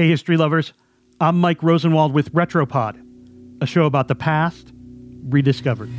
[0.00, 0.72] Hey, history lovers.
[1.20, 2.98] I'm Mike Rosenwald with Retropod,
[3.60, 4.72] a show about the past
[5.28, 5.90] rediscovered.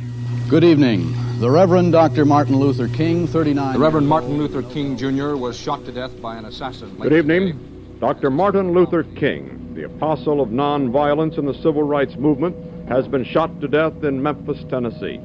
[0.48, 1.14] Good evening.
[1.38, 2.24] The Reverend Dr.
[2.24, 3.74] Martin Luther King, 39.
[3.74, 5.36] The Reverend Martin Luther King Jr.
[5.36, 6.96] was shot to death by an assassin.
[6.96, 7.96] Good evening.
[8.00, 8.28] Dr.
[8.28, 12.56] Martin Luther King, the apostle of nonviolence in the civil rights movement,
[12.88, 15.20] has been shot to death in Memphis, Tennessee.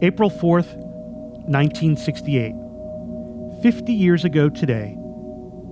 [0.00, 0.76] April 4th,
[1.48, 2.54] 1968.
[3.64, 4.96] 50 years ago today,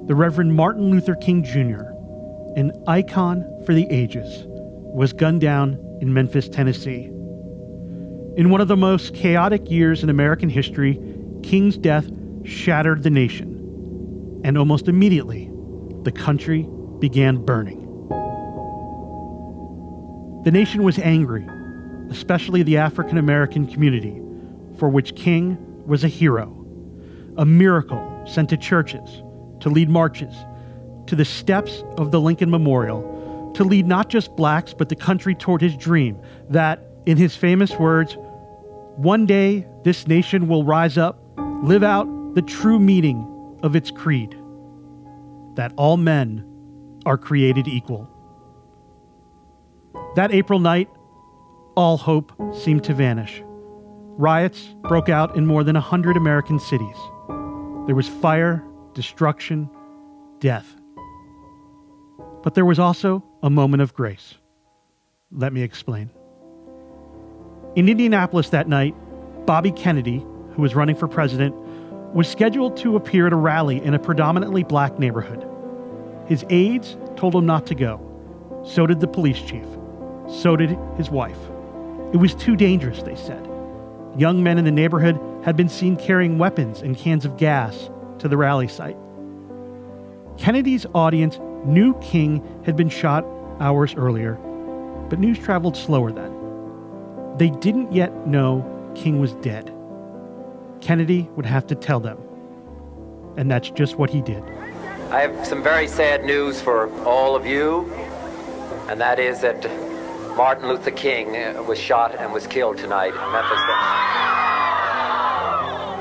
[0.07, 1.89] the Reverend Martin Luther King Jr.,
[2.57, 7.05] an icon for the ages, was gunned down in Memphis, Tennessee.
[8.37, 11.01] In one of the most chaotic years in American history,
[11.43, 12.10] King's death
[12.45, 15.51] shattered the nation, and almost immediately,
[16.02, 17.87] the country began burning.
[20.45, 21.46] The nation was angry,
[22.10, 24.21] especially the African American community,
[24.79, 26.65] for which King was a hero,
[27.37, 29.23] a miracle sent to churches,
[29.60, 30.35] to lead marches,
[31.10, 35.34] to the steps of the Lincoln Memorial, to lead not just blacks, but the country
[35.34, 36.16] toward his dream
[36.48, 38.16] that, in his famous words,
[38.95, 41.20] one day this nation will rise up,
[41.65, 43.26] live out the true meaning
[43.65, 44.37] of its creed
[45.57, 46.45] that all men
[47.04, 48.09] are created equal.
[50.15, 50.88] That April night,
[51.74, 53.42] all hope seemed to vanish.
[54.16, 56.96] Riots broke out in more than a hundred American cities.
[57.87, 58.63] There was fire,
[58.95, 59.68] destruction,
[60.38, 60.79] death.
[62.43, 64.34] But there was also a moment of grace.
[65.31, 66.10] Let me explain.
[67.77, 68.94] In Indianapolis that night,
[69.47, 70.19] Bobby Kennedy,
[70.55, 71.55] who was running for president,
[72.15, 75.47] was scheduled to appear at a rally in a predominantly black neighborhood.
[76.27, 78.06] His aides told him not to go.
[78.66, 79.66] So did the police chief.
[80.28, 81.38] So did his wife.
[82.12, 83.47] It was too dangerous, they said.
[84.16, 87.88] Young men in the neighborhood had been seen carrying weapons and cans of gas
[88.19, 88.97] to the rally site.
[90.37, 93.25] Kennedy's audience knew King had been shot
[93.61, 94.34] hours earlier,
[95.09, 96.37] but news traveled slower then.
[97.37, 99.75] They didn't yet know King was dead.
[100.81, 102.19] Kennedy would have to tell them.
[103.37, 104.43] And that's just what he did.
[105.10, 107.93] I have some very sad news for all of you,
[108.88, 109.60] and that is that
[110.37, 113.60] Martin Luther King uh, was shot and was killed tonight in Memphis.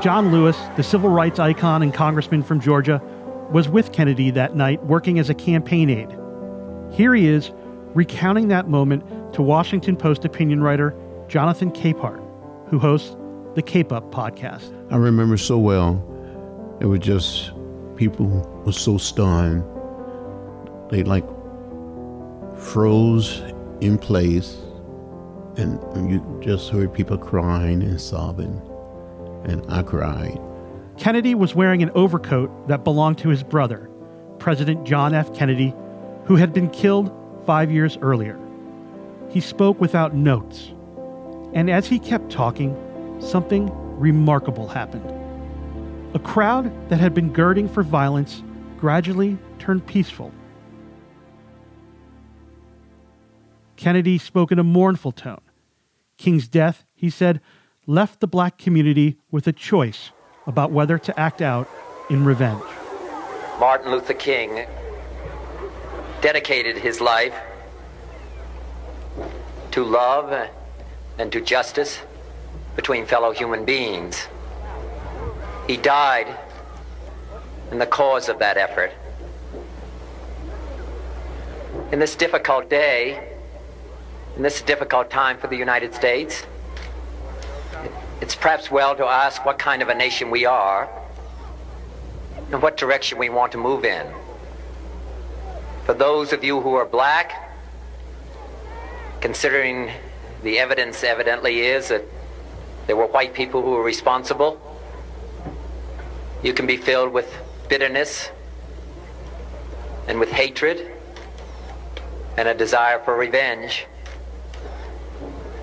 [0.03, 3.01] John Lewis, the civil rights icon and congressman from Georgia,
[3.51, 6.15] was with Kennedy that night working as a campaign aide.
[6.91, 7.51] Here he is
[7.93, 10.95] recounting that moment to Washington Post opinion writer
[11.27, 12.23] Jonathan Capehart,
[12.69, 13.15] who hosts
[13.55, 14.71] the Cape Up podcast.
[14.91, 16.05] I remember so well.
[16.79, 17.51] It was just
[17.95, 18.27] people
[18.65, 19.63] were so stunned.
[20.89, 21.25] They like
[22.57, 23.41] froze
[23.81, 24.57] in place,
[25.57, 25.79] and
[26.09, 28.61] you just heard people crying and sobbing,
[29.45, 30.39] and I cried.
[30.99, 33.89] Kennedy was wearing an overcoat that belonged to his brother,
[34.37, 35.33] President John F.
[35.33, 35.73] Kennedy,
[36.25, 37.09] who had been killed
[37.45, 38.37] five years earlier.
[39.29, 40.73] He spoke without notes,
[41.53, 42.75] and as he kept talking,
[43.21, 45.09] something remarkable happened.
[46.15, 48.43] A crowd that had been girding for violence
[48.77, 50.33] gradually turned peaceful.
[53.77, 55.39] Kennedy spoke in a mournful tone.
[56.17, 57.39] King's death, he said,
[57.87, 60.11] left the black community with a choice
[60.49, 61.69] about whether to act out
[62.09, 62.63] in revenge.
[63.59, 64.65] Martin Luther King
[66.21, 67.35] dedicated his life
[69.69, 70.49] to love
[71.19, 71.99] and to justice
[72.75, 74.27] between fellow human beings.
[75.67, 76.35] He died
[77.71, 78.91] in the cause of that effort.
[81.91, 83.35] In this difficult day,
[84.35, 86.43] in this difficult time for the United States,
[88.21, 90.89] it's perhaps well to ask what kind of a nation we are
[92.51, 94.07] and what direction we want to move in.
[95.85, 97.51] For those of you who are black,
[99.21, 99.91] considering
[100.43, 102.03] the evidence evidently is that
[102.87, 104.59] there were white people who were responsible,
[106.41, 107.31] you can be filled with
[107.67, 108.29] bitterness
[110.07, 110.91] and with hatred
[112.37, 113.85] and a desire for revenge.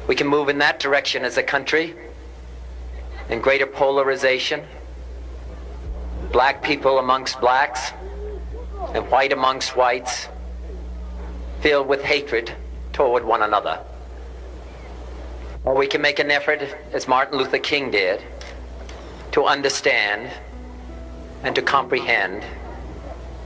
[0.06, 1.94] We can move in that direction as a country,
[3.28, 4.64] in greater polarization,
[6.32, 7.92] black people amongst blacks,
[8.94, 10.28] and white amongst whites,
[11.60, 12.54] filled with hatred
[12.92, 13.80] toward one another.
[15.64, 16.62] Or we can make an effort,
[16.92, 18.22] as Martin Luther King did,
[19.32, 20.30] to understand
[21.42, 22.44] and to comprehend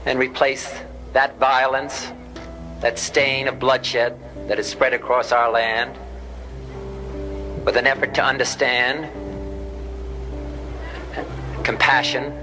[0.05, 0.73] and replace
[1.13, 2.11] that violence,
[2.79, 4.17] that stain of bloodshed
[4.47, 5.97] that is spread across our land
[7.65, 9.09] with an effort to understand,
[11.63, 12.33] compassion,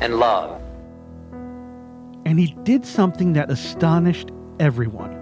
[0.00, 0.60] and love.
[2.24, 5.14] And he did something that astonished everyone.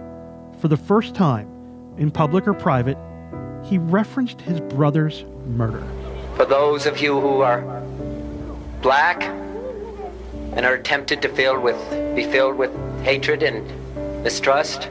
[0.59, 1.49] For the first time,
[1.99, 2.97] in public or private,
[3.65, 5.83] he referenced his brother's murder.
[6.37, 7.83] For those of you who are
[8.83, 11.77] black and are tempted to fill with,
[12.15, 12.71] be filled with
[13.03, 14.89] hatred and mistrust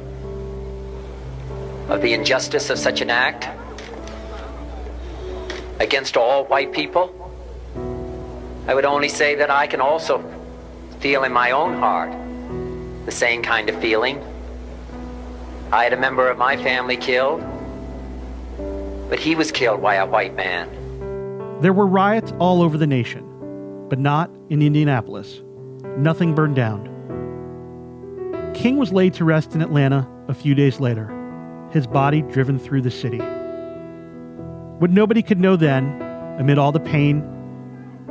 [1.89, 3.47] of the injustice of such an act
[5.79, 7.22] against all white people,
[8.65, 10.23] I would only say that I can also
[10.99, 12.11] feel in my own heart
[13.05, 14.23] the same kind of feeling.
[15.71, 17.41] I had a member of my family killed,
[19.09, 20.69] but he was killed by a white man.
[21.61, 25.41] There were riots all over the nation, but not in Indianapolis.
[25.97, 26.89] Nothing burned down.
[28.53, 31.11] King was laid to rest in Atlanta a few days later,
[31.71, 33.19] his body driven through the city.
[34.79, 36.01] What nobody could know then,
[36.39, 37.27] amid all the pain,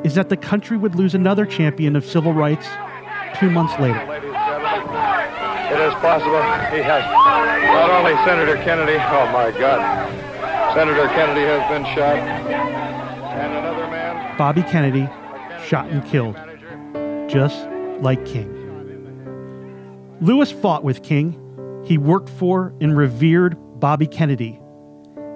[0.04, 2.66] is that the country would lose another champion of civil rights
[3.38, 4.00] two months later.
[5.72, 6.42] It is possible
[6.74, 7.02] he has
[7.64, 9.80] not only Senator Kennedy, oh my God,
[10.74, 14.36] Senator Kennedy has been shot, and another man.
[14.36, 15.08] Bobby Kennedy,
[15.64, 16.36] shot and killed,
[17.28, 17.66] just
[18.02, 18.58] like King.
[20.20, 21.38] Lewis fought with King.
[21.84, 24.60] He worked for and revered Bobby Kennedy,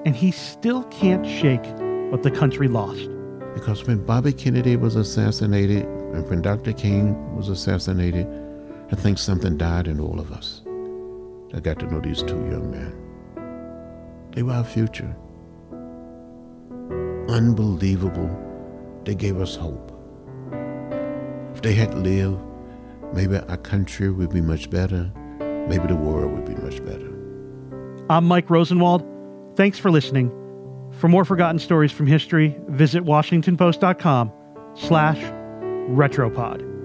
[0.04, 1.64] and he still can't shake
[2.10, 3.08] what the country lost.
[3.56, 6.74] Because when Bobby Kennedy was assassinated, and when Dr.
[6.74, 8.26] King was assassinated,
[8.92, 10.60] I think something died in all of us.
[11.54, 12.94] I got to know these two young men.
[14.32, 15.16] They were our future.
[17.30, 18.28] Unbelievable.
[19.04, 19.90] They gave us hope.
[21.54, 22.38] If they had lived,
[23.14, 25.10] maybe our country would be much better.
[25.40, 27.10] Maybe the world would be much better.
[28.10, 29.02] I'm Mike Rosenwald.
[29.56, 30.30] Thanks for listening.
[30.96, 34.32] For more forgotten stories from history, visit WashingtonPost.com
[34.74, 35.18] slash
[35.90, 36.75] retropod.